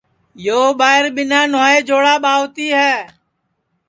یو 0.45 0.61
ٻائیر 0.79 1.05
ٻینا 1.15 1.39
نھوائے 1.51 1.79
جوڑا 1.87 2.15
ٻاوتی 2.23 2.67
ہے 2.79 2.93